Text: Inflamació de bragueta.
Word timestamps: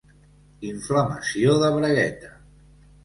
Inflamació 0.69 1.53
de 1.65 1.69
bragueta. 1.77 2.33